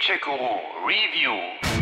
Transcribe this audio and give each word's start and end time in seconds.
Wheelchair 0.00 0.18
Guru 0.24 0.86
Review. 0.86 1.79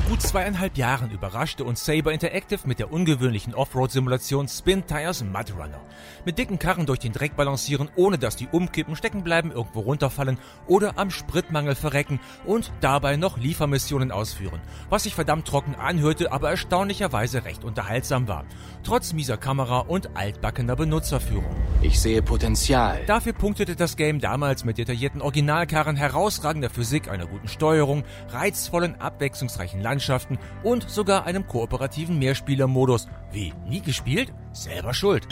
Vor 0.00 0.10
gut 0.16 0.22
zweieinhalb 0.22 0.76
Jahren 0.76 1.10
überraschte 1.10 1.64
uns 1.64 1.84
Saber 1.84 2.12
Interactive 2.12 2.60
mit 2.66 2.78
der 2.78 2.92
ungewöhnlichen 2.92 3.54
Offroad-Simulation 3.54 4.48
Spin 4.48 4.86
Tires 4.86 5.22
Mud 5.22 5.52
Runner. 5.56 5.80
Mit 6.24 6.38
dicken 6.38 6.58
Karren 6.58 6.86
durch 6.86 7.00
den 7.00 7.12
Dreck 7.12 7.36
balancieren, 7.36 7.88
ohne 7.96 8.18
dass 8.18 8.36
die 8.36 8.48
umkippen, 8.50 8.96
stecken 8.96 9.22
bleiben, 9.24 9.52
irgendwo 9.52 9.80
runterfallen 9.80 10.38
oder 10.66 10.98
am 10.98 11.10
Spritmangel 11.10 11.74
verrecken 11.74 12.18
und 12.44 12.72
dabei 12.80 13.16
noch 13.16 13.36
Liefermissionen 13.36 14.10
ausführen. 14.10 14.60
Was 14.88 15.04
sich 15.04 15.14
verdammt 15.14 15.46
trocken 15.46 15.74
anhörte, 15.74 16.32
aber 16.32 16.50
erstaunlicherweise 16.50 17.44
recht 17.44 17.64
unterhaltsam 17.64 18.26
war. 18.26 18.44
Trotz 18.82 19.12
mieser 19.12 19.36
Kamera 19.36 19.80
und 19.80 20.16
altbackener 20.16 20.76
Benutzerführung. 20.76 21.54
Ich 21.82 22.00
sehe 22.00 22.22
Potenzial. 22.22 23.00
Dafür 23.06 23.32
punktete 23.32 23.76
das 23.76 23.96
Game 23.96 24.20
damals 24.20 24.64
mit 24.64 24.78
detaillierten 24.78 25.20
Originalkarren, 25.20 25.96
herausragender 25.96 26.70
Physik, 26.70 27.08
einer 27.08 27.26
guten 27.26 27.48
Steuerung, 27.48 28.04
reizvollen, 28.28 29.00
abwechslungsreichen 29.00 29.80
Landschaften 29.90 30.38
und 30.62 30.88
sogar 30.88 31.26
einem 31.26 31.46
kooperativen 31.46 32.18
Mehrspielermodus. 32.18 33.08
Wie, 33.32 33.52
nie 33.66 33.80
gespielt? 33.80 34.32
Selber 34.52 34.94
schuld. 34.94 35.26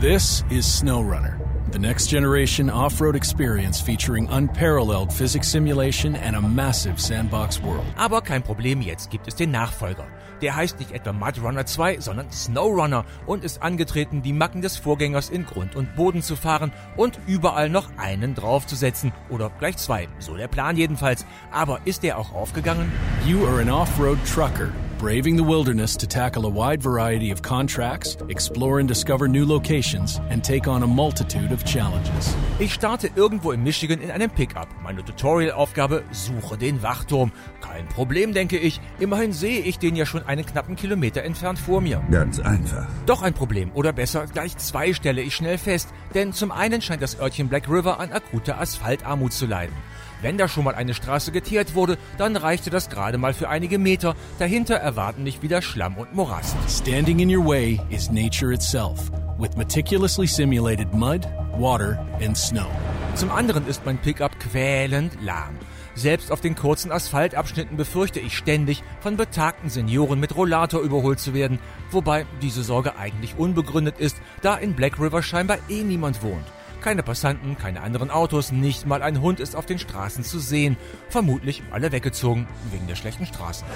This 0.00 0.44
is 0.50 0.66
SnowRunner, 0.66 1.38
the 1.70 1.78
next 1.78 2.08
generation 2.10 2.70
off 2.70 3.00
road 3.00 3.14
experience 3.14 3.80
featuring 3.80 4.28
unparalleled 4.30 5.12
physics 5.12 5.48
simulation 5.48 6.16
and 6.16 6.34
a 6.34 6.40
massive 6.40 6.98
sandbox 6.98 7.62
world. 7.62 7.84
Aber 7.96 8.22
kein 8.22 8.42
Problem, 8.42 8.80
jetzt 8.80 9.10
gibt 9.10 9.28
es 9.28 9.36
den 9.36 9.50
Nachfolger. 9.52 10.06
Der 10.42 10.56
heißt 10.56 10.80
nicht 10.80 10.90
etwa 10.90 11.12
Mud 11.12 11.40
Runner 11.40 11.64
2, 11.64 12.00
sondern 12.00 12.30
SnowRunner 12.30 13.04
und 13.26 13.44
ist 13.44 13.62
angetreten, 13.62 14.22
die 14.22 14.32
Macken 14.32 14.60
des 14.60 14.76
Vorgängers 14.76 15.30
in 15.30 15.46
Grund 15.46 15.76
und 15.76 15.94
Boden 15.94 16.20
zu 16.20 16.34
fahren 16.34 16.72
und 16.96 17.18
überall 17.26 17.70
noch 17.70 17.88
einen 17.96 18.34
draufzusetzen. 18.34 19.12
Oder 19.30 19.50
gleich 19.58 19.76
zwei. 19.76 20.08
So 20.18 20.36
der 20.36 20.48
Plan 20.48 20.76
jedenfalls. 20.76 21.24
Aber 21.52 21.80
ist 21.84 22.02
der 22.02 22.18
auch 22.18 22.32
aufgegangen? 22.32 22.90
You 23.24 23.46
are 23.46 23.60
an 23.60 23.70
off 23.70 23.88
road 24.00 24.18
trucker, 24.26 24.70
braving 25.02 25.36
the 25.36 25.42
wilderness 25.42 25.96
to 25.96 26.06
tackle 26.06 26.46
a 26.46 26.48
wide 26.48 26.80
variety 26.80 27.32
of 27.32 27.42
contracts, 27.42 28.16
explore 28.28 28.78
and 28.78 28.86
discover 28.86 29.26
new 29.26 29.44
locations, 29.44 30.20
and 30.30 30.44
take 30.44 30.68
on 30.68 30.84
a 30.84 30.86
multitude 30.86 31.50
of 31.50 31.64
challenges. 31.64 32.36
Ich 32.60 32.72
starte 32.72 33.10
irgendwo 33.16 33.50
in 33.50 33.64
Michigan 33.64 34.00
in 34.00 34.12
einem 34.12 34.30
Pickup. 34.30 34.68
Meine 34.80 35.04
Tutorial-Aufgabe, 35.04 36.04
suche 36.12 36.56
den 36.56 36.84
Wachturm. 36.84 37.32
Kein 37.60 37.88
Problem, 37.88 38.32
denke 38.32 38.58
ich. 38.58 38.80
Immerhin 39.00 39.32
sehe 39.32 39.62
ich 39.62 39.80
den 39.80 39.96
ja 39.96 40.06
schon 40.06 40.24
einen 40.24 40.46
knappen 40.46 40.76
Kilometer 40.76 41.24
entfernt 41.24 41.58
vor 41.58 41.80
mir. 41.80 42.00
Ganz 42.12 42.38
einfach. 42.38 42.86
Doch 43.04 43.22
ein 43.22 43.34
Problem, 43.34 43.72
oder 43.74 43.92
besser, 43.92 44.26
gleich 44.26 44.56
zwei 44.58 44.92
stelle 44.92 45.22
ich 45.22 45.34
schnell 45.34 45.58
fest. 45.58 45.88
Denn 46.14 46.32
zum 46.32 46.52
einen 46.52 46.80
scheint 46.80 47.02
das 47.02 47.18
Örtchen 47.18 47.48
Black 47.48 47.68
River 47.68 47.98
an 47.98 48.12
akuter 48.12 48.60
Asphaltarmut 48.60 49.32
zu 49.32 49.46
leiden. 49.46 49.74
Wenn 50.22 50.38
da 50.38 50.46
schon 50.46 50.62
mal 50.62 50.76
eine 50.76 50.94
Straße 50.94 51.32
geteert 51.32 51.74
wurde, 51.74 51.98
dann 52.16 52.36
reichte 52.36 52.70
das 52.70 52.88
gerade 52.88 53.18
mal 53.18 53.34
für 53.34 53.48
einige 53.48 53.78
Meter. 53.78 54.14
Dahinter 54.38 54.76
erwarten 54.76 55.24
mich 55.24 55.42
wieder 55.42 55.62
Schlamm 55.62 55.96
und 55.96 56.14
Morast. 56.14 56.54
Standing 56.68 57.18
in 57.18 57.36
your 57.36 57.44
way 57.44 57.80
is 57.90 58.08
nature 58.08 58.54
itself, 58.54 59.10
with 59.36 59.56
meticulously 59.56 60.28
simulated 60.28 60.94
mud, 60.94 61.26
water, 61.58 61.98
and 62.24 62.38
snow. 62.38 62.70
Zum 63.16 63.32
anderen 63.32 63.66
ist 63.66 63.84
mein 63.84 63.98
Pickup 63.98 64.38
quälend 64.38 65.12
lahm. 65.20 65.58
Selbst 65.96 66.30
auf 66.30 66.40
den 66.40 66.54
kurzen 66.54 66.92
Asphaltabschnitten 66.92 67.76
befürchte 67.76 68.20
ich 68.20 68.36
ständig, 68.36 68.84
von 69.00 69.16
betagten 69.16 69.70
Senioren 69.70 70.20
mit 70.20 70.36
Rollator 70.36 70.82
überholt 70.82 71.18
zu 71.18 71.34
werden, 71.34 71.58
wobei 71.90 72.26
diese 72.40 72.62
Sorge 72.62 72.96
eigentlich 72.96 73.36
unbegründet 73.36 73.98
ist, 73.98 74.16
da 74.40 74.54
in 74.54 74.74
Black 74.74 75.00
River 75.00 75.22
scheinbar 75.22 75.58
eh 75.68 75.82
niemand 75.82 76.22
wohnt. 76.22 76.46
Keine 76.82 77.04
Passanten, 77.04 77.56
keine 77.56 77.80
anderen 77.80 78.10
Autos, 78.10 78.50
nicht 78.50 78.86
mal 78.86 79.02
ein 79.02 79.20
Hund 79.20 79.38
ist 79.38 79.54
auf 79.54 79.66
den 79.66 79.78
Straßen 79.78 80.24
zu 80.24 80.40
sehen. 80.40 80.76
Vermutlich 81.08 81.62
alle 81.70 81.92
weggezogen, 81.92 82.48
wegen 82.72 82.88
der 82.88 82.96
schlechten 82.96 83.24
Straßen. 83.24 83.66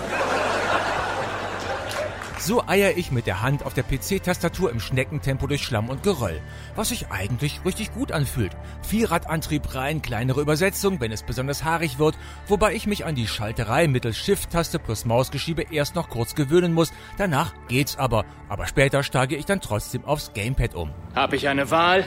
So 2.41 2.65
eier 2.67 2.97
ich 2.97 3.13
mit 3.13 3.27
der 3.27 3.43
Hand 3.43 3.65
auf 3.65 3.75
der 3.75 3.85
PC-Tastatur 3.85 4.71
im 4.71 4.81
Schneckentempo 4.81 5.47
durch 5.47 5.63
Schlamm 5.63 5.89
und 5.89 6.03
Geröll, 6.03 6.41
was 6.75 6.89
sich 6.89 7.09
eigentlich 7.11 7.65
richtig 7.65 7.95
gut 7.95 8.11
anfühlt. 8.11 8.53
Vierradantrieb 8.83 9.75
rein, 9.75 10.03
kleinere 10.03 10.41
Übersetzung, 10.41 11.01
wenn 11.01 11.13
es 11.13 11.23
besonders 11.23 11.65
haarig 11.65 11.99
wird, 11.99 12.17
wobei 12.49 12.75
ich 12.75 12.87
mich 12.87 13.05
an 13.05 13.15
die 13.15 13.29
Schalterei 13.29 13.87
mittels 13.87 14.19
Shift-Taste 14.19 14.81
plus 14.81 15.05
Mausgeschiebe 15.05 15.63
erst 15.71 15.95
noch 15.95 16.09
kurz 16.09 16.35
gewöhnen 16.35 16.75
muss. 16.75 16.93
Danach 17.19 17.53
geht's 17.69 17.97
aber, 17.97 18.25
aber 18.49 18.67
später 18.67 19.03
steige 19.03 19.37
ich 19.37 19.47
dann 19.47 19.61
trotzdem 19.61 20.05
aufs 20.05 20.33
Gamepad 20.33 20.75
um. 20.75 20.91
Hab 21.15 21.33
ich 21.33 21.49
eine 21.49 21.71
Wahl? 21.71 22.05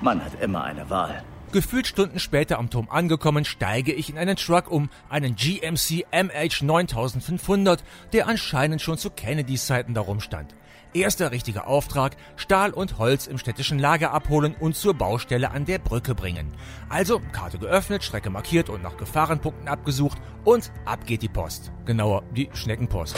Man 0.00 0.24
hat 0.24 0.40
immer 0.40 0.64
eine 0.64 0.88
Wahl. 0.88 1.22
Gefühlt 1.52 1.86
Stunden 1.86 2.20
später 2.20 2.58
am 2.58 2.70
Turm 2.70 2.88
angekommen, 2.90 3.44
steige 3.44 3.92
ich 3.92 4.08
in 4.08 4.18
einen 4.18 4.36
Truck 4.36 4.70
um, 4.70 4.88
einen 5.08 5.34
GMC 5.34 6.06
MH 6.12 6.62
9500, 6.64 7.82
der 8.12 8.28
anscheinend 8.28 8.80
schon 8.80 8.98
zu 8.98 9.10
Kennedys 9.10 9.66
Zeiten 9.66 9.92
darum 9.92 10.20
stand. 10.20 10.54
Erster 10.92 11.30
richtiger 11.30 11.66
Auftrag, 11.66 12.16
Stahl 12.36 12.70
und 12.70 12.98
Holz 12.98 13.26
im 13.26 13.38
städtischen 13.38 13.78
Lager 13.78 14.12
abholen 14.12 14.54
und 14.58 14.74
zur 14.74 14.94
Baustelle 14.94 15.50
an 15.50 15.64
der 15.64 15.78
Brücke 15.78 16.14
bringen. 16.14 16.52
Also 16.88 17.20
Karte 17.32 17.58
geöffnet, 17.58 18.02
Strecke 18.02 18.30
markiert 18.30 18.68
und 18.68 18.82
nach 18.82 18.96
Gefahrenpunkten 18.96 19.68
abgesucht 19.68 20.18
und 20.44 20.72
ab 20.84 21.06
geht 21.06 21.22
die 21.22 21.28
Post. 21.28 21.72
Genauer, 21.84 22.22
die 22.34 22.48
Schneckenpost. 22.54 23.16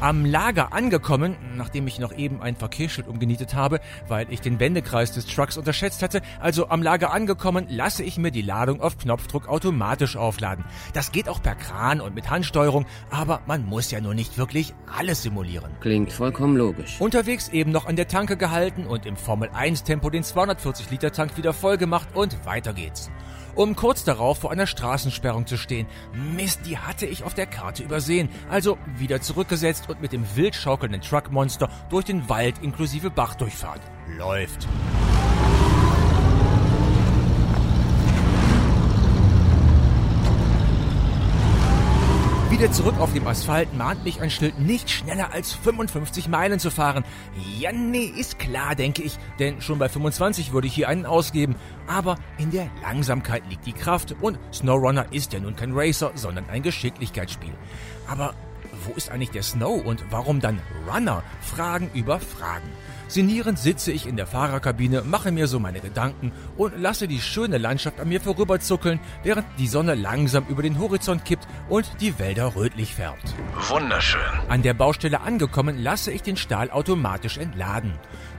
Am 0.00 0.24
Lager 0.24 0.72
angekommen, 0.72 1.36
nachdem 1.56 1.86
ich 1.86 1.98
noch 1.98 2.16
eben 2.16 2.40
ein 2.40 2.56
Verkehrsschild 2.56 3.06
umgenietet 3.06 3.52
habe, 3.52 3.80
weil 4.08 4.32
ich 4.32 4.40
den 4.40 4.58
Wendekreis 4.58 5.12
des 5.12 5.26
Trucks 5.26 5.58
unterschätzt 5.58 6.02
hatte, 6.02 6.22
also 6.40 6.70
am 6.70 6.82
Lager 6.82 7.12
angekommen, 7.12 7.66
lasse 7.68 8.02
ich 8.02 8.16
mir 8.16 8.30
die 8.30 8.40
Ladung 8.40 8.80
auf 8.80 8.96
Knopfdruck 8.96 9.46
automatisch 9.46 10.16
aufladen. 10.16 10.64
Das 10.94 11.12
geht 11.12 11.28
auch 11.28 11.42
per 11.42 11.54
Kran 11.54 12.00
und 12.00 12.14
mit 12.14 12.30
Handsteuerung, 12.30 12.86
aber 13.10 13.42
man 13.46 13.66
muss 13.66 13.90
ja 13.90 14.00
nur 14.00 14.14
nicht 14.14 14.38
wirklich 14.38 14.72
alles 14.96 15.22
simulieren. 15.22 15.70
Klingt 15.80 16.10
vollkommen 16.12 16.56
logisch. 16.56 16.98
Unterwegs 16.98 17.48
eben 17.48 17.70
noch 17.70 17.84
an 17.84 17.96
der 17.96 18.08
Tanke 18.08 18.38
gehalten 18.38 18.86
und 18.86 19.04
im 19.04 19.18
Formel 19.18 19.50
1 19.52 19.84
Tempo 19.84 20.08
den 20.08 20.24
240 20.24 20.90
Liter 20.90 21.12
Tank 21.12 21.36
wieder 21.36 21.52
voll 21.52 21.76
gemacht 21.76 22.08
und 22.14 22.46
weiter 22.46 22.72
geht's 22.72 23.10
um 23.54 23.76
kurz 23.76 24.04
darauf 24.04 24.38
vor 24.38 24.50
einer 24.50 24.66
Straßensperrung 24.66 25.46
zu 25.46 25.56
stehen. 25.56 25.86
Mist, 26.12 26.60
die 26.66 26.78
hatte 26.78 27.06
ich 27.06 27.24
auf 27.24 27.34
der 27.34 27.46
Karte 27.46 27.82
übersehen. 27.82 28.28
Also 28.48 28.78
wieder 28.96 29.20
zurückgesetzt 29.20 29.88
und 29.88 30.00
mit 30.00 30.12
dem 30.12 30.24
wild 30.36 30.54
schaukelnden 30.54 31.00
Truckmonster 31.00 31.68
durch 31.88 32.04
den 32.04 32.28
Wald 32.28 32.56
inklusive 32.62 33.10
Bachdurchfahrt. 33.10 33.80
Läuft. 34.16 34.66
Wieder 42.60 42.72
zurück 42.72 43.00
auf 43.00 43.14
dem 43.14 43.26
Asphalt 43.26 43.72
mahnt 43.72 44.04
mich 44.04 44.20
ein 44.20 44.28
Schild, 44.28 44.58
nicht 44.58 44.90
schneller 44.90 45.32
als 45.32 45.54
55 45.54 46.28
Meilen 46.28 46.58
zu 46.58 46.70
fahren. 46.70 47.04
Ja, 47.58 47.72
nee, 47.72 48.04
ist 48.04 48.38
klar, 48.38 48.74
denke 48.74 49.00
ich, 49.00 49.16
denn 49.38 49.62
schon 49.62 49.78
bei 49.78 49.88
25 49.88 50.52
würde 50.52 50.66
ich 50.66 50.74
hier 50.74 50.86
einen 50.86 51.06
ausgeben. 51.06 51.54
Aber 51.86 52.16
in 52.36 52.50
der 52.50 52.68
Langsamkeit 52.82 53.44
liegt 53.48 53.64
die 53.64 53.72
Kraft 53.72 54.14
und 54.20 54.38
SnowRunner 54.52 55.06
ist 55.10 55.32
ja 55.32 55.40
nun 55.40 55.56
kein 55.56 55.72
Racer, 55.72 56.12
sondern 56.16 56.50
ein 56.50 56.62
Geschicklichkeitsspiel. 56.62 57.54
Aber 58.06 58.34
wo 58.86 58.92
ist 58.92 59.10
eigentlich 59.10 59.30
der 59.30 59.42
Snow 59.42 59.84
und 59.84 60.04
warum 60.10 60.40
dann 60.40 60.60
Runner? 60.86 61.22
Fragen 61.40 61.90
über 61.94 62.20
Fragen. 62.20 62.68
Sinnierend 63.10 63.58
sitze 63.58 63.90
ich 63.90 64.06
in 64.06 64.16
der 64.16 64.28
Fahrerkabine, 64.28 65.02
mache 65.02 65.32
mir 65.32 65.48
so 65.48 65.58
meine 65.58 65.80
Gedanken 65.80 66.30
und 66.56 66.78
lasse 66.78 67.08
die 67.08 67.20
schöne 67.20 67.58
Landschaft 67.58 67.98
an 67.98 68.08
mir 68.08 68.20
vorüberzuckeln, 68.20 69.00
während 69.24 69.46
die 69.58 69.66
Sonne 69.66 69.96
langsam 69.96 70.46
über 70.48 70.62
den 70.62 70.78
Horizont 70.78 71.24
kippt 71.24 71.48
und 71.68 71.90
die 72.00 72.20
Wälder 72.20 72.54
rötlich 72.54 72.94
färbt. 72.94 73.34
Wunderschön. 73.68 74.20
An 74.48 74.62
der 74.62 74.74
Baustelle 74.74 75.22
angekommen, 75.22 75.76
lasse 75.76 76.12
ich 76.12 76.22
den 76.22 76.36
Stahl 76.36 76.70
automatisch 76.70 77.38
entladen. 77.38 77.94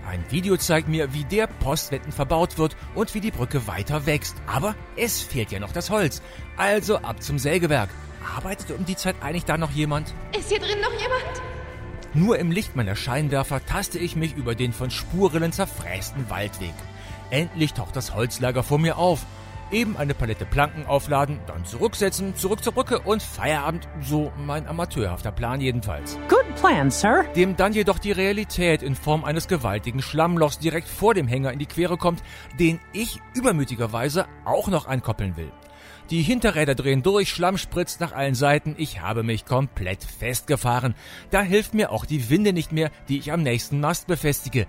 Ein 0.08 0.24
Video 0.30 0.56
zeigt 0.56 0.88
mir, 0.88 1.14
wie 1.14 1.26
der 1.26 1.48
Postwenden 1.48 2.14
verbaut 2.14 2.58
wird 2.58 2.78
und 2.96 3.14
wie 3.14 3.20
die 3.20 3.32
Brücke 3.32 3.68
weiter 3.68 4.06
wächst. 4.06 4.38
Aber 4.48 4.76
es 4.96 5.22
fehlt 5.22 5.52
ja 5.52 5.60
noch 5.60 5.74
das 5.74 5.90
Holz. 5.90 6.22
Also 6.56 6.98
ab 6.98 7.22
zum 7.22 7.40
Sägewerk. 7.40 7.90
Arbeitet 8.24 8.72
um 8.72 8.86
die 8.86 8.96
Zeit 8.96 9.16
eigentlich 9.22 9.46
da 9.46 9.58
noch 9.58 9.72
jemand? 9.72 10.14
Ist 10.38 10.50
hier 10.50 10.60
drin 10.60 10.80
noch 10.82 10.94
jemand? 10.94 11.42
Nur 12.14 12.38
im 12.40 12.52
Licht 12.52 12.76
meiner 12.76 12.96
Scheinwerfer 12.96 13.66
taste 13.66 13.98
ich 13.98 14.16
mich 14.16 14.36
über 14.36 14.54
den 14.54 14.74
von 14.74 14.92
Spurrillen 14.92 15.54
zerfrästen 15.54 16.30
Waldweg. 16.30 16.74
Endlich 17.30 17.74
taucht 17.74 17.96
das 17.96 18.14
Holzlager 18.14 18.64
vor 18.64 18.80
mir 18.80 18.98
auf. 18.98 19.26
Eben 19.72 19.96
eine 19.96 20.14
Palette 20.14 20.46
Planken 20.46 20.86
aufladen, 20.86 21.40
dann 21.48 21.64
zurücksetzen, 21.64 22.36
zurück 22.36 22.62
zur 22.62 22.74
Brücke 22.74 23.00
und 23.00 23.24
Feierabend. 23.24 23.88
So 24.02 24.34
mein 24.36 24.68
amateurhafter 24.68 25.32
Plan 25.32 25.62
jedenfalls. 25.62 26.20
Good 26.28 26.56
plan, 26.58 26.92
sir. 26.92 27.24
Dem 27.38 27.56
dann 27.56 27.72
jedoch 27.72 27.98
die 27.98 28.12
Realität 28.12 28.84
in 28.84 28.96
Form 28.96 29.24
eines 29.24 29.48
gewaltigen 29.48 30.02
Schlammlochs 30.02 30.60
direkt 30.60 30.90
vor 30.90 31.14
dem 31.14 31.28
Hänger 31.28 31.54
in 31.54 31.60
die 31.60 31.68
Quere 31.68 31.96
kommt, 31.96 32.22
den 32.60 32.82
ich 32.92 33.22
übermütigerweise 33.34 34.26
auch 34.44 34.68
noch 34.68 34.88
einkoppeln 34.88 35.38
will. 35.38 35.54
Die 36.12 36.24
Hinterräder 36.24 36.76
drehen 36.76 37.04
durch, 37.04 37.30
Schlamm 37.30 37.58
spritzt 37.58 38.02
nach 38.02 38.12
allen 38.12 38.36
Seiten, 38.36 38.76
ich 38.78 39.00
habe 39.00 39.24
mich 39.24 39.46
komplett 39.46 40.04
festgefahren. 40.04 40.94
Da 41.30 41.42
hilft 41.42 41.74
mir 41.74 41.90
auch 41.90 42.04
die 42.04 42.30
Winde 42.30 42.52
nicht 42.52 42.74
mehr, 42.74 42.92
die 43.08 43.18
ich 43.18 43.32
am 43.32 43.44
nächsten 43.44 43.80
Mast 43.80 44.08
befestige. 44.08 44.68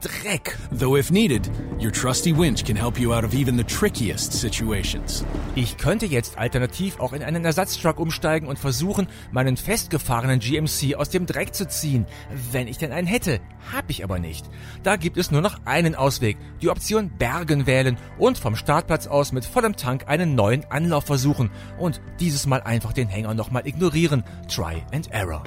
Dreck! 0.00 0.58
Though 0.76 0.98
if 0.98 1.12
needed, 1.12 1.48
your 1.80 1.92
trusty 1.92 2.36
winch 2.36 2.64
can 2.64 2.74
help 2.74 2.98
you 2.98 3.14
out 3.14 3.22
of 3.22 3.34
even 3.34 3.56
the 3.56 3.62
trickiest 3.62 4.32
situations. 4.32 5.24
Ich 5.54 5.76
könnte 5.76 6.06
jetzt 6.06 6.38
alternativ 6.38 6.98
auch 6.98 7.12
in 7.12 7.22
einen 7.22 7.44
Ersatztruck 7.44 8.00
umsteigen 8.00 8.48
und 8.48 8.58
versuchen, 8.58 9.06
meinen 9.30 9.56
festgefahrenen 9.56 10.40
GMC 10.40 10.96
aus 10.96 11.08
dem 11.08 11.24
Dreck 11.24 11.54
zu 11.54 11.68
ziehen, 11.68 12.04
wenn 12.50 12.66
ich 12.66 12.78
denn 12.78 12.90
einen 12.90 13.06
hätte. 13.06 13.38
Hab 13.72 13.88
ich 13.90 14.02
aber 14.02 14.18
nicht. 14.18 14.44
Da 14.82 14.96
gibt 14.96 15.18
es 15.18 15.30
nur 15.30 15.40
noch 15.40 15.60
einen 15.66 15.94
Ausweg, 15.94 16.36
die 16.62 16.68
Option 16.68 17.10
Bergen 17.10 17.68
wählen 17.68 17.96
und 18.18 18.38
vom 18.38 18.56
Startplatz 18.56 19.06
aus 19.06 19.30
mit 19.30 19.44
vollem 19.44 19.76
Tank 19.76 20.08
einen 20.08 20.34
neuen 20.34 20.64
Anlauf 20.80 21.04
versuchen 21.04 21.50
und 21.78 22.00
dieses 22.20 22.46
Mal 22.46 22.62
einfach 22.62 22.92
den 22.92 23.08
Hänger 23.08 23.34
nochmal 23.34 23.66
ignorieren. 23.66 24.24
Try 24.48 24.82
and 24.92 25.10
Error. 25.12 25.42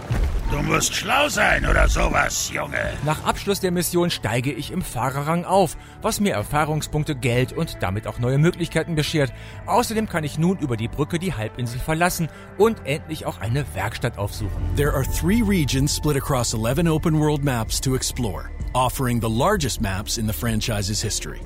Du 0.51 0.61
musst 0.61 0.93
schlau 0.93 1.27
sein 1.29 1.65
oder 1.65 1.87
sowas, 1.87 2.51
Junge. 2.53 2.77
Nach 3.03 3.23
Abschluss 3.23 3.59
der 3.59 3.71
Mission 3.71 4.11
steige 4.11 4.51
ich 4.51 4.69
im 4.69 4.83
Fahrerrang 4.83 5.45
auf, 5.45 5.75
was 6.03 6.19
mir 6.19 6.33
Erfahrungspunkte, 6.33 7.15
Geld 7.15 7.53
und 7.53 7.77
damit 7.81 8.05
auch 8.05 8.19
neue 8.19 8.37
Möglichkeiten 8.37 8.93
beschert. 8.93 9.33
Außerdem 9.65 10.07
kann 10.07 10.23
ich 10.23 10.37
nun 10.37 10.59
über 10.59 10.77
die 10.77 10.87
Brücke 10.87 11.17
die 11.17 11.33
Halbinsel 11.33 11.79
verlassen 11.79 12.27
und 12.59 12.85
endlich 12.85 13.25
auch 13.25 13.39
eine 13.39 13.65
Werkstatt 13.73 14.19
aufsuchen. 14.19 14.61
There 14.75 14.93
are 14.93 15.05
three 15.19 15.41
regions 15.41 15.95
split 15.95 16.17
across 16.17 16.53
11 16.53 16.87
open 16.87 17.19
world 17.19 17.43
maps 17.43 17.81
to 17.81 17.95
explore, 17.95 18.51
offering 18.73 19.19
the 19.19 19.29
largest 19.29 19.81
maps 19.81 20.17
in 20.17 20.27
the 20.27 20.33
franchise's 20.33 21.01
history. 21.01 21.41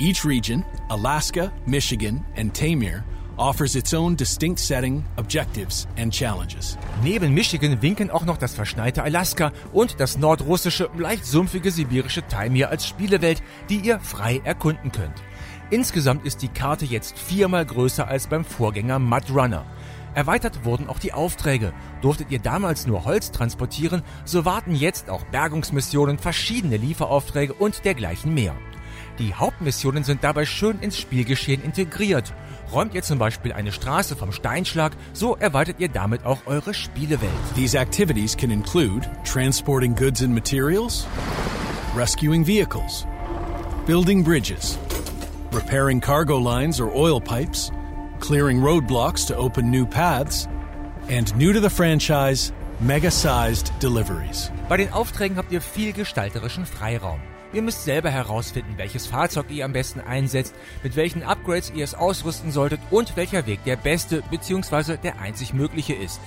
Each 0.00 0.24
region, 0.24 0.64
Alaska, 0.88 1.50
Michigan, 1.66 2.24
and 2.36 2.54
Tamir, 2.54 3.02
offers 3.36 3.74
its 3.74 3.92
own 3.92 4.14
distinct 4.14 4.60
setting, 4.60 5.04
objectives, 5.16 5.88
and 5.96 6.12
challenges. 6.12 6.78
Neben 7.02 7.34
Michigan 7.34 7.82
winken 7.82 8.08
auch 8.08 8.24
noch 8.24 8.36
das 8.36 8.54
verschneite 8.54 9.02
Alaska 9.02 9.50
und 9.72 9.98
das 9.98 10.16
nordrussische, 10.16 10.88
leicht 10.96 11.26
sumpfige 11.26 11.72
sibirische 11.72 12.24
Taimir 12.28 12.68
als 12.68 12.86
Spielewelt, 12.86 13.42
die 13.70 13.78
ihr 13.78 13.98
frei 13.98 14.40
erkunden 14.44 14.92
könnt. 14.92 15.20
Insgesamt 15.70 16.24
ist 16.24 16.42
die 16.42 16.48
Karte 16.48 16.84
jetzt 16.84 17.18
viermal 17.18 17.66
größer 17.66 18.06
als 18.06 18.28
beim 18.28 18.44
Vorgänger 18.44 19.00
Mud 19.00 19.24
Runner. 19.34 19.66
Erweitert 20.14 20.64
wurden 20.64 20.88
auch 20.88 21.00
die 21.00 21.12
Aufträge. 21.12 21.72
Durftet 22.02 22.30
ihr 22.30 22.38
damals 22.38 22.86
nur 22.86 23.04
Holz 23.04 23.32
transportieren, 23.32 24.02
so 24.24 24.44
warten 24.44 24.76
jetzt 24.76 25.10
auch 25.10 25.24
Bergungsmissionen, 25.24 26.18
verschiedene 26.18 26.76
Lieferaufträge 26.76 27.52
und 27.52 27.84
dergleichen 27.84 28.32
mehr. 28.32 28.54
Die 29.18 29.34
Hauptmissionen 29.34 30.04
sind 30.04 30.22
dabei 30.22 30.46
schön 30.46 30.78
ins 30.78 30.96
Spielgeschehen 30.96 31.62
integriert. 31.64 32.32
Räumt 32.72 32.94
ihr 32.94 33.02
zum 33.02 33.18
Beispiel 33.18 33.52
eine 33.52 33.72
Straße 33.72 34.14
vom 34.14 34.30
Steinschlag, 34.30 34.92
so 35.12 35.36
erweitert 35.36 35.80
ihr 35.80 35.88
damit 35.88 36.24
auch 36.24 36.38
eure 36.46 36.72
Spielewelt. 36.72 37.32
These 37.56 37.76
activities 37.76 38.36
can 38.36 38.52
include 38.52 39.10
transporting 39.24 39.96
goods 39.96 40.22
and 40.22 40.32
materials, 40.32 41.06
rescuing 41.96 42.46
vehicles, 42.46 43.06
building 43.86 44.22
bridges, 44.22 44.78
repairing 45.52 46.00
cargo 46.00 46.38
lines 46.38 46.80
or 46.80 46.94
oil 46.94 47.20
pipes, 47.20 47.72
clearing 48.20 48.60
roadblocks 48.60 49.26
to 49.26 49.34
open 49.34 49.68
new 49.68 49.84
paths, 49.84 50.46
and 51.08 51.34
new 51.34 51.52
to 51.52 51.60
the 51.60 51.70
franchise, 51.70 52.52
mega 52.78 53.10
sized 53.10 53.72
deliveries. 53.80 54.52
Bei 54.68 54.76
den 54.76 54.92
Aufträgen 54.92 55.38
habt 55.38 55.50
ihr 55.50 55.60
viel 55.60 55.92
gestalterischen 55.92 56.66
Freiraum. 56.66 57.18
Ihr 57.52 57.62
müsst 57.62 57.84
selber 57.84 58.10
herausfinden, 58.10 58.74
welches 58.76 59.06
Fahrzeug 59.06 59.46
ihr 59.50 59.64
am 59.64 59.72
besten 59.72 60.00
einsetzt, 60.00 60.54
mit 60.82 60.96
welchen 60.96 61.22
Upgrades 61.22 61.72
ihr 61.74 61.84
es 61.84 61.94
ausrüsten 61.94 62.52
solltet 62.52 62.80
und 62.90 63.16
welcher 63.16 63.46
Weg 63.46 63.64
der 63.64 63.76
beste 63.76 64.22
bzw. 64.30 64.98
der 64.98 65.18
einzig 65.18 65.54
mögliche 65.54 65.94
ist. 65.94 66.20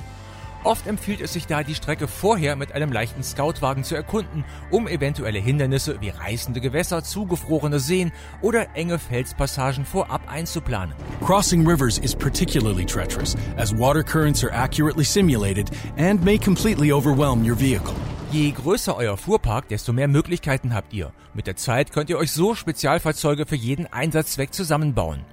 Oft 0.64 0.86
empfiehlt 0.86 1.22
es 1.22 1.34
sich 1.34 1.48
da, 1.48 1.64
die 1.64 1.74
Strecke 1.74 2.08
vorher 2.08 2.56
mit 2.56 2.74
einem 2.74 2.92
leichten 2.92 3.24
Scoutwagen 3.24 3.84
zu 3.84 3.96
erkunden, 3.96 4.46
um 4.70 4.88
eventuelle 4.88 5.40
Hindernisse 5.40 6.00
wie 6.02 6.10
reißende 6.10 6.62
Gewässer, 6.62 7.04
zugefrorene 7.04 7.80
Seen 7.80 8.12
oder 8.42 8.76
enge 8.76 9.00
Felspassagen 9.00 9.86
vorab 9.86 10.22
einzuplanen. 10.28 10.96
Crossing 11.26 11.68
rivers 11.68 11.98
is 11.98 12.16
particularly 12.16 12.86
treacherous, 12.86 13.36
as 13.58 13.76
water 13.76 14.04
currents 14.04 14.44
are 14.44 14.54
accurately 14.54 15.04
simulated 15.04 15.70
and 15.98 16.24
may 16.24 16.38
completely 16.38 16.92
overwhelm 16.92 17.44
your 17.44 17.56
vehicle. 17.56 17.96
Je 18.32 18.50
größer 18.52 18.96
euer 18.96 19.18
Fuhrpark, 19.18 19.68
desto 19.68 19.92
mehr 19.92 20.08
Möglichkeiten 20.08 20.74
habt 20.74 20.94
ihr. 20.94 21.12
Mit 21.34 21.48
der 21.48 21.58
Zeit 21.58 21.92
könnt 21.92 22.10
ihr 22.10 22.18
euch 22.18 22.32
so 22.32 22.56
Spezialfahrzeuge 22.56 23.46
für 23.46 23.58
jeden 23.58 23.88
Einsatzzweck 23.88 24.54
zusammenbauen. 24.54 25.26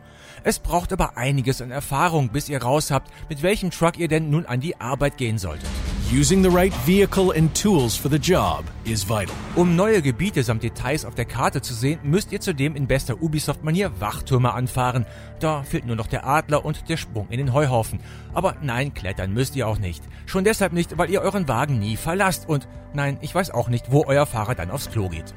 Es 0.43 0.59
braucht 0.59 0.93
aber 0.93 1.17
einiges 1.17 1.62
an 1.62 1.71
Erfahrung, 1.71 2.31
bis 2.31 2.49
ihr 2.49 2.61
raus 2.61 2.91
habt, 2.91 3.12
mit 3.29 3.45
welchem 3.45 3.71
Truck 3.71 3.99
ihr 3.99 4.09
denn 4.09 4.31
nun 4.31 4.47
an 4.47 4.59
die 4.59 4.81
Arbeit 4.81 5.17
gehen 5.17 5.39
solltet. 5.39 5.71
Using 6.11 6.43
the 6.43 6.49
right 6.49 6.73
vehicle 6.87 7.33
and 7.33 7.55
tools 7.55 7.95
for 7.95 8.09
the 8.09 8.17
job 8.17 8.65
is 8.87 9.05
vital. 9.05 9.35
Um 9.57 9.77
neue 9.77 10.01
Gebiete 10.01 10.43
samt 10.43 10.63
Details 10.63 11.05
auf 11.05 11.15
der 11.15 11.27
Karte 11.27 11.61
zu 11.61 11.75
sehen, 11.75 12.01
müsst 12.03 12.33
ihr 12.33 12.41
zudem 12.41 12.77
in 12.77 12.87
bester 12.87 13.21
Ubisoft-Manier 13.21 14.01
Wachtürme 14.01 14.55
anfahren. 14.55 15.05
Da 15.39 15.65
fehlt 15.65 15.85
nur 15.85 15.97
noch 15.97 16.07
der 16.07 16.27
Adler 16.27 16.65
und 16.65 16.89
der 16.89 16.97
Sprung 16.97 17.29
in 17.29 17.37
den 17.37 17.53
Heuhaufen. 17.53 18.01
Aber 18.33 18.57
nein, 18.63 18.95
klettern 18.95 19.35
müsst 19.35 19.55
ihr 19.55 19.69
auch 19.69 19.79
nicht. 19.79 20.03
Schon 20.25 20.45
deshalb 20.45 20.73
nicht, 20.73 20.97
weil 20.97 21.11
ihr 21.11 21.21
euren 21.21 21.47
Wagen 21.47 21.79
nie 21.79 21.99
verlasst. 21.99 22.49
Und 22.49 22.69
nein, 22.95 23.19
ich 23.21 23.35
weiß 23.35 23.51
auch 23.51 23.69
nicht, 23.69 23.93
wo 23.93 24.07
euer 24.07 24.25
Fahrer 24.25 24.55
dann 24.55 24.71
aufs 24.71 24.91
Klo 24.91 25.11
geht. 25.11 25.35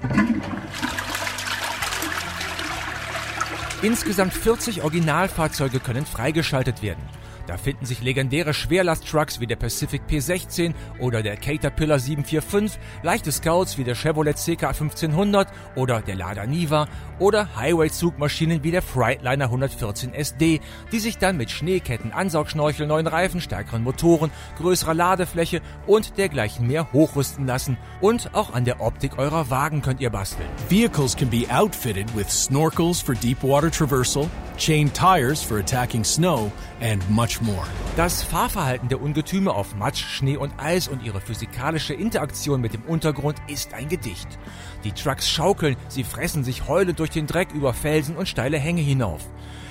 Insgesamt 3.81 4.33
40 4.33 4.83
Originalfahrzeuge 4.83 5.81
können 5.81 6.05
freigeschaltet 6.05 6.81
werden. 6.81 7.03
Da 7.47 7.57
finden 7.57 7.85
sich 7.85 8.01
legendäre 8.01 8.53
Schwerlasttrucks 8.53 9.39
wie 9.39 9.47
der 9.47 9.55
Pacific 9.55 10.01
P16 10.09 10.73
oder 10.99 11.23
der 11.23 11.37
Caterpillar 11.37 11.99
745, 11.99 12.79
leichte 13.03 13.31
Scouts 13.31 13.77
wie 13.77 13.83
der 13.83 13.95
Chevrolet 13.95 14.37
CK 14.37 14.63
1500 14.63 15.47
oder 15.75 16.01
der 16.01 16.15
Lada 16.15 16.45
Niva 16.45 16.87
oder 17.19 17.55
Highway-Zugmaschinen 17.55 18.63
wie 18.63 18.71
der 18.71 18.81
Freightliner 18.81 19.45
114 19.45 20.13
SD, 20.13 20.59
die 20.91 20.99
sich 20.99 21.17
dann 21.17 21.37
mit 21.37 21.51
Schneeketten, 21.51 22.11
Ansaugschnorchel, 22.11 22.87
neuen 22.87 23.07
Reifen, 23.07 23.41
stärkeren 23.41 23.83
Motoren, 23.83 24.31
größerer 24.57 24.93
Ladefläche 24.93 25.61
und 25.87 26.17
dergleichen 26.17 26.67
mehr 26.67 26.91
hochrüsten 26.93 27.45
lassen. 27.45 27.77
Und 27.99 28.33
auch 28.33 28.53
an 28.53 28.65
der 28.65 28.81
Optik 28.81 29.17
eurer 29.17 29.49
Wagen 29.49 29.81
könnt 29.81 30.01
ihr 30.01 30.09
basteln. 30.09 30.49
Vehicles 30.69 31.15
can 31.15 31.29
be 31.29 31.45
outfitted 31.49 32.15
with 32.15 32.29
snorkels 32.29 33.01
for 33.01 33.15
deep 33.15 33.43
water 33.43 33.71
traversal, 33.71 34.29
chain 34.57 34.91
tires 34.93 35.41
for 35.41 35.59
attacking 35.59 36.03
snow, 36.03 36.51
and 36.79 37.07
much 37.09 37.41
more. 37.41 37.65
Das 37.95 38.23
Fahrverhalten 38.23 38.89
der 38.89 39.01
Ungetüme 39.01 39.53
auf 39.53 39.75
Matsch, 39.75 40.03
Schnee 40.03 40.37
und 40.37 40.53
Eis 40.57 40.87
und 40.87 41.03
ihre 41.03 41.21
physikalische 41.21 41.93
Interaktion 41.93 42.61
mit 42.61 42.73
dem 42.73 42.83
Untergrund 42.83 43.37
ist 43.47 43.73
ein 43.73 43.89
Gedicht. 43.89 44.39
Die 44.83 44.91
Trucks 44.91 45.29
schaukeln, 45.29 45.75
sie 45.87 46.03
fressen 46.03 46.43
sich 46.43 46.67
heulend 46.67 46.99
durch 46.99 47.09
den 47.09 47.27
Dreck 47.27 47.51
über 47.53 47.73
Felsen 47.73 48.15
und 48.15 48.27
steile 48.27 48.57
Hänge 48.57 48.81
hinauf. 48.81 49.21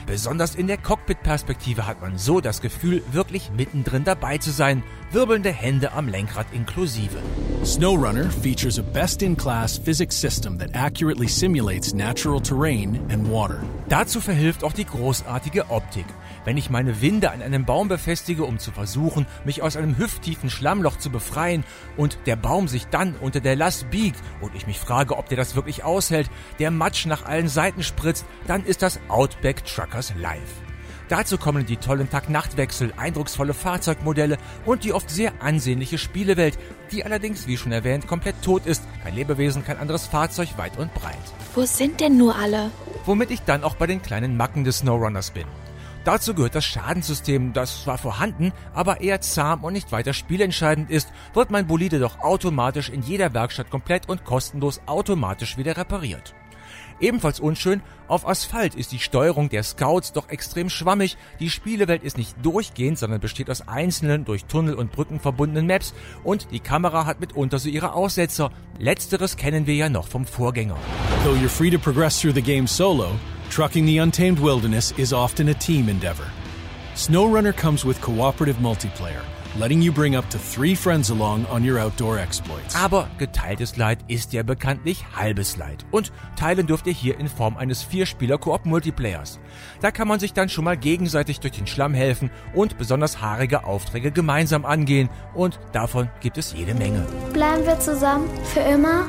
Besonders 0.06 0.54
in 0.54 0.66
der 0.66 0.76
Cockpit-Perspektive 0.76 1.86
hat 1.86 2.00
man 2.00 2.18
so 2.18 2.40
das 2.40 2.60
Gefühl, 2.60 3.02
wirklich 3.12 3.50
mittendrin 3.56 4.04
dabei 4.04 4.38
zu 4.38 4.50
sein, 4.50 4.82
wirbelnde 5.12 5.50
Hände 5.50 5.92
am 5.92 6.08
Lenkrad 6.08 6.46
inklusive. 6.52 7.18
SnowRunner 7.64 8.30
features 8.30 8.78
a 8.78 8.82
best-in-class 8.82 9.78
physics 9.78 10.18
system 10.18 10.58
that 10.58 10.74
accurately 10.74 11.28
simulates 11.28 11.92
natural 11.92 12.40
terrain 12.40 13.00
and 13.10 13.28
water. 13.30 13.62
Dazu 13.88 14.20
verhilft 14.20 14.64
auch 14.64 14.72
die 14.72 14.86
großartige 14.86 15.68
Optik. 15.70 16.06
Wenn 16.44 16.56
ich 16.56 16.70
meine 16.70 17.02
Winde 17.02 17.30
an 17.32 17.42
einem 17.42 17.66
Baum 17.66 17.88
befestige, 17.88 18.44
um 18.44 18.58
zu 18.58 18.70
versuchen, 18.70 19.26
mich 19.44 19.62
aus 19.62 19.76
einem 19.76 19.98
hüfttiefen 19.98 20.48
Schlammloch 20.48 20.96
zu 20.96 21.10
befreien 21.10 21.64
und 21.96 22.18
der 22.26 22.36
Baum 22.36 22.68
sich 22.68 22.86
dann 22.86 23.14
unter 23.20 23.40
der 23.40 23.56
Last 23.56 23.90
biegt 23.90 24.20
und 24.40 24.54
ich 24.54 24.66
mich 24.66 24.78
frage, 24.78 25.18
ob 25.18 25.28
der 25.28 25.36
das 25.36 25.54
wirklich 25.54 25.84
aushält, 25.84 26.30
der 26.58 26.70
Matsch 26.70 27.06
nach 27.06 27.26
allen 27.26 27.48
Seiten 27.48 27.82
spritzt, 27.82 28.24
dann 28.46 28.64
ist 28.64 28.80
das 28.80 29.00
Outback 29.08 29.64
Truckers 29.66 30.14
live. 30.16 30.69
Dazu 31.10 31.38
kommen 31.38 31.66
die 31.66 31.76
tollen 31.76 32.08
Tag-Nacht-Wechsel, 32.08 32.92
eindrucksvolle 32.96 33.52
Fahrzeugmodelle 33.52 34.38
und 34.64 34.84
die 34.84 34.92
oft 34.92 35.10
sehr 35.10 35.32
ansehnliche 35.42 35.98
Spielewelt, 35.98 36.56
die 36.92 37.04
allerdings, 37.04 37.48
wie 37.48 37.56
schon 37.56 37.72
erwähnt, 37.72 38.06
komplett 38.06 38.40
tot 38.42 38.64
ist. 38.64 38.84
Kein 39.02 39.16
Lebewesen, 39.16 39.64
kein 39.64 39.78
anderes 39.78 40.06
Fahrzeug, 40.06 40.50
weit 40.56 40.78
und 40.78 40.94
breit. 40.94 41.18
Wo 41.56 41.64
sind 41.64 42.00
denn 42.00 42.16
nur 42.16 42.36
alle? 42.36 42.70
Womit 43.06 43.32
ich 43.32 43.40
dann 43.40 43.64
auch 43.64 43.74
bei 43.74 43.88
den 43.88 44.02
kleinen 44.02 44.36
Macken 44.36 44.62
des 44.62 44.78
SnowRunners 44.78 45.32
bin. 45.32 45.46
Dazu 46.04 46.32
gehört 46.32 46.54
das 46.54 46.64
Schadenssystem, 46.64 47.54
das 47.54 47.82
zwar 47.82 47.98
vorhanden, 47.98 48.52
aber 48.72 49.00
eher 49.00 49.20
zahm 49.20 49.64
und 49.64 49.72
nicht 49.72 49.90
weiter 49.90 50.12
spielentscheidend 50.12 50.92
ist, 50.92 51.08
wird 51.34 51.50
mein 51.50 51.66
Bolide 51.66 51.98
doch 51.98 52.20
automatisch 52.20 52.88
in 52.88 53.02
jeder 53.02 53.34
Werkstatt 53.34 53.68
komplett 53.68 54.08
und 54.08 54.24
kostenlos 54.24 54.80
automatisch 54.86 55.58
wieder 55.58 55.76
repariert. 55.76 56.34
Ebenfalls 57.00 57.40
unschön, 57.40 57.82
auf 58.08 58.28
Asphalt 58.28 58.74
ist 58.74 58.92
die 58.92 58.98
Steuerung 58.98 59.48
der 59.48 59.62
Scouts 59.62 60.12
doch 60.12 60.28
extrem 60.28 60.68
schwammig, 60.68 61.16
die 61.38 61.50
Spielewelt 61.50 62.02
ist 62.02 62.18
nicht 62.18 62.34
durchgehend, 62.42 62.98
sondern 62.98 63.20
besteht 63.20 63.50
aus 63.50 63.66
einzelnen 63.66 64.24
durch 64.24 64.44
Tunnel 64.44 64.74
und 64.74 64.92
Brücken 64.92 65.18
verbundenen 65.18 65.66
Maps 65.66 65.94
und 66.24 66.48
die 66.50 66.60
Kamera 66.60 67.06
hat 67.06 67.20
mitunter 67.20 67.58
so 67.58 67.68
ihre 67.68 67.94
Aussetzer. 67.94 68.50
Letzteres 68.78 69.36
kennen 69.36 69.66
wir 69.66 69.74
ja 69.74 69.88
noch 69.88 70.08
vom 70.08 70.26
Vorgänger. 70.26 70.76
Though 71.24 71.34
you're 71.34 71.48
free 71.48 71.70
to 71.70 71.78
progress 71.78 72.20
through 72.20 72.34
the 72.34 72.42
game 72.42 72.66
solo, 72.66 73.10
Trucking 73.50 73.84
the 73.84 73.98
untamed 73.98 74.38
wilderness 74.38 74.92
is 74.96 75.12
often 75.12 75.48
a 75.48 75.54
team 75.54 75.88
endeavor. 75.88 76.26
SnowRunner 76.94 77.52
comes 77.52 77.84
with 77.84 78.00
cooperative 78.00 78.60
multiplayer, 78.60 79.22
letting 79.58 79.82
you 79.82 79.92
bring 79.92 80.16
up 80.16 80.28
to 80.30 80.38
three 80.38 80.74
friends 80.74 81.10
along 81.10 81.46
on 81.46 81.68
your 81.68 81.78
outdoor 81.78 82.18
exploits. 82.18 82.74
Aber 82.76 83.08
geteiltes 83.18 83.76
Leid 83.76 83.98
ist 84.08 84.32
ja 84.32 84.42
bekanntlich 84.42 85.04
halbes 85.16 85.56
Leid. 85.56 85.84
Und 85.90 86.12
teilen 86.36 86.66
dürft 86.66 86.86
ihr 86.86 86.92
hier 86.92 87.18
in 87.18 87.28
Form 87.28 87.56
eines 87.56 87.82
Vierspieler-Koop-Multiplayers. 87.82 89.40
Da 89.80 89.90
kann 89.90 90.08
man 90.08 90.20
sich 90.20 90.32
dann 90.32 90.48
schon 90.48 90.64
mal 90.64 90.76
gegenseitig 90.76 91.40
durch 91.40 91.52
den 91.52 91.66
Schlamm 91.66 91.94
helfen 91.94 92.30
und 92.54 92.78
besonders 92.78 93.20
haarige 93.20 93.64
Aufträge 93.64 94.12
gemeinsam 94.12 94.64
angehen. 94.64 95.08
Und 95.34 95.58
davon 95.72 96.08
gibt 96.20 96.38
es 96.38 96.52
jede 96.52 96.74
Menge. 96.74 97.06
Bleiben 97.32 97.66
wir 97.66 97.78
zusammen? 97.80 98.28
Für 98.44 98.60
immer? 98.60 99.06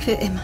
Für 0.00 0.12
immer. 0.12 0.42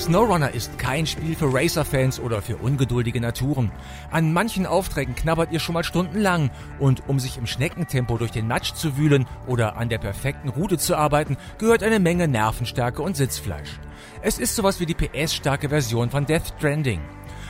SnowRunner 0.00 0.54
ist 0.54 0.78
kein 0.78 1.06
Spiel 1.06 1.36
für 1.36 1.52
Racer-Fans 1.52 2.20
oder 2.20 2.40
für 2.40 2.56
ungeduldige 2.56 3.20
Naturen. 3.20 3.70
An 4.10 4.32
manchen 4.32 4.64
Aufträgen 4.64 5.14
knabbert 5.14 5.52
ihr 5.52 5.60
schon 5.60 5.74
mal 5.74 5.84
stundenlang 5.84 6.50
und 6.78 7.06
um 7.06 7.20
sich 7.20 7.36
im 7.36 7.46
Schneckentempo 7.46 8.16
durch 8.16 8.30
den 8.30 8.48
Matsch 8.48 8.72
zu 8.72 8.96
wühlen 8.96 9.26
oder 9.46 9.76
an 9.76 9.90
der 9.90 9.98
perfekten 9.98 10.48
Route 10.48 10.78
zu 10.78 10.96
arbeiten, 10.96 11.36
gehört 11.58 11.82
eine 11.82 12.00
Menge 12.00 12.28
Nervenstärke 12.28 13.02
und 13.02 13.14
Sitzfleisch. 13.14 13.78
Es 14.22 14.38
ist 14.38 14.56
sowas 14.56 14.80
wie 14.80 14.86
die 14.86 14.94
PS-starke 14.94 15.68
Version 15.68 16.08
von 16.08 16.24
Death 16.24 16.54
Stranding. 16.56 17.02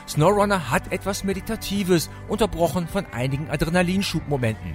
SnowRunner 0.09 0.73
hat 0.73 0.93
etwas 0.93 1.23
Meditatives, 1.23 2.11
unterbrochen 2.27 2.89
von 2.89 3.07
einigen 3.13 3.49
Adrenalinschubmomenten. 3.49 4.75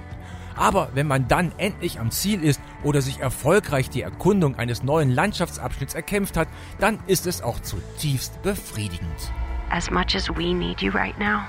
Aber 0.56 0.90
wenn 0.94 1.08
man 1.08 1.28
dann 1.28 1.52
endlich 1.58 2.00
am 2.00 2.12
Ziel 2.12 2.44
ist 2.44 2.62
oder 2.84 3.02
sich 3.02 3.20
erfolgreich 3.20 3.90
die 3.90 4.02
Erkundung 4.02 4.56
eines 4.56 4.84
neuen 4.84 5.12
Landschaftsabschnitts 5.12 5.94
erkämpft 5.94 6.38
hat, 6.38 6.48
dann 6.80 7.00
ist 7.08 7.28
es 7.28 7.42
auch 7.42 7.60
zutiefst 7.60 8.42
befriedigend. 8.42 9.32
As 9.70 9.90
much 9.90 10.16
as 10.16 10.30
we 10.30 10.54
need 10.54 10.82
you 10.82 10.92
right 10.92 11.18
now, 11.20 11.42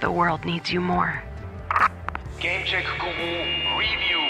the 0.00 0.08
world 0.08 0.44
needs 0.44 0.70
you 0.70 0.80
more. 0.80 1.12
Gamecheck 2.40 2.84
Guru 2.98 3.78
Review. 3.78 4.21